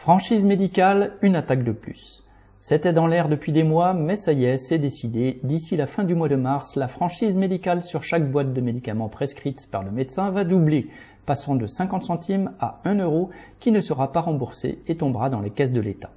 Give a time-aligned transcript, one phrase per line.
[0.00, 2.24] Franchise médicale, une attaque de plus.
[2.58, 5.40] C'était dans l'air depuis des mois, mais ça y est, c'est décidé.
[5.42, 9.10] D'ici la fin du mois de mars, la franchise médicale sur chaque boîte de médicaments
[9.10, 10.88] prescrite par le médecin va doubler,
[11.26, 13.28] passant de 50 centimes à 1 euro,
[13.58, 16.12] qui ne sera pas remboursé et tombera dans les caisses de l'État.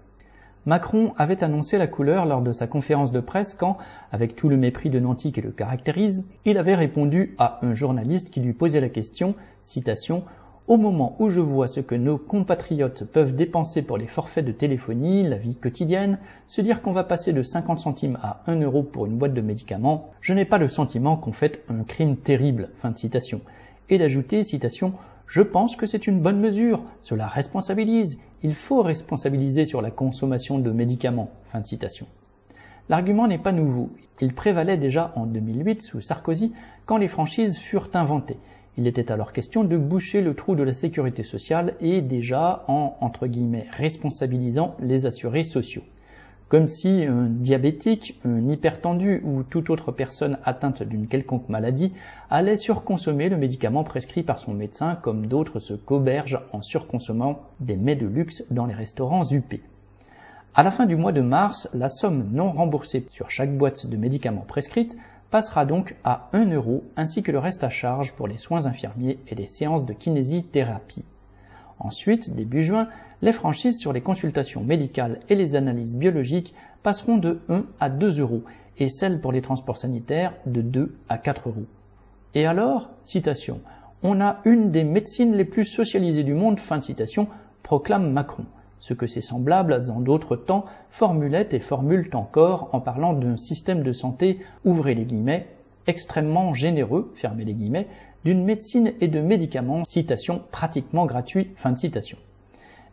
[0.65, 3.75] Macron avait annoncé la couleur lors de sa conférence de presse quand,
[4.13, 8.29] avec tout le mépris de Nanty qui le caractérise, il avait répondu à un journaliste
[8.29, 10.23] qui lui posait la question, citation,
[10.67, 14.53] au moment où je vois ce que nos compatriotes peuvent dépenser pour les forfaits de
[14.53, 18.81] téléphonie, la vie quotidienne, se dire qu'on va passer de 50 centimes à 1 euro
[18.81, 22.69] pour une boîte de médicaments, je n'ai pas le sentiment qu'on fait un crime terrible.
[23.89, 24.93] Et d'ajouter, citation,
[25.27, 30.59] je pense que c'est une bonne mesure, cela responsabilise, il faut responsabiliser sur la consommation
[30.59, 31.31] de médicaments.
[31.51, 32.07] Fin citation.
[32.87, 33.89] L'argument n'est pas nouveau,
[34.21, 36.53] il prévalait déjà en 2008 sous Sarkozy
[36.85, 38.37] quand les franchises furent inventées.
[38.75, 42.97] Il était alors question de boucher le trou de la sécurité sociale et déjà en,
[43.01, 45.83] entre guillemets, responsabilisant les assurés sociaux.
[46.49, 51.93] Comme si un diabétique, un hypertendu ou toute autre personne atteinte d'une quelconque maladie
[52.31, 57.75] allait surconsommer le médicament prescrit par son médecin comme d'autres se cobergent en surconsommant des
[57.75, 59.55] mets de luxe dans les restaurants UP.
[60.55, 63.97] À la fin du mois de mars, la somme non remboursée sur chaque boîte de
[63.97, 64.95] médicaments prescrite
[65.33, 69.17] passera donc à 1 euro ainsi que le reste à charge pour les soins infirmiers
[69.27, 71.07] et les séances de kinésithérapie.
[71.79, 72.87] Ensuite, début juin,
[73.23, 76.53] les franchises sur les consultations médicales et les analyses biologiques
[76.83, 78.43] passeront de 1 à 2 euros
[78.77, 81.65] et celles pour les transports sanitaires de 2 à 4 euros.
[82.35, 83.59] Et alors, citation,
[84.03, 87.27] on a une des médecines les plus socialisées du monde, fin de citation,
[87.63, 88.45] proclame Macron
[88.83, 93.81] ce que ses semblables en d'autres temps formulaient et formulent encore en parlant d'un système
[93.81, 95.47] de santé, ouvrez les guillemets,
[95.87, 97.87] extrêmement généreux, fermez les guillemets,
[98.25, 102.17] d'une médecine et de médicaments, citation, pratiquement gratuit, fin de citation.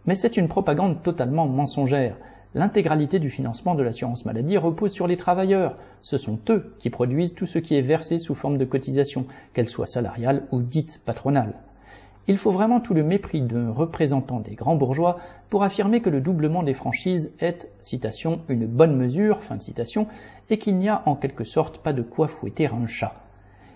[0.06, 2.16] Mais c'est une propagande totalement mensongère.
[2.54, 5.74] L'intégralité du financement de l'assurance maladie repose sur les travailleurs.
[6.02, 9.68] Ce sont eux qui produisent tout ce qui est versé sous forme de cotisation, qu'elle
[9.68, 11.54] soit salariale ou dite patronale.
[12.30, 15.18] Il faut vraiment tout le mépris d'un représentant des grands bourgeois
[15.48, 20.06] pour affirmer que le doublement des franchises est, citation, une bonne mesure, fin de citation,
[20.48, 23.16] et qu'il n'y a en quelque sorte pas de quoi fouetter un chat.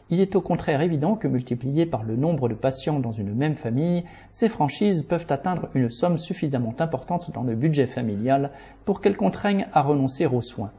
[0.08, 3.56] Il est au contraire évident que multiplié par le nombre de patients dans une même
[3.56, 8.52] famille, ces franchises peuvent atteindre une somme suffisamment importante dans le budget familial
[8.84, 10.70] pour qu'elles contraignent à renoncer aux soins.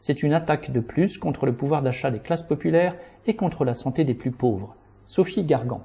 [0.00, 2.96] C'est une attaque de plus contre le pouvoir d'achat des classes populaires
[3.28, 4.74] et contre la santé des plus pauvres.
[5.06, 5.84] Sophie Gargan.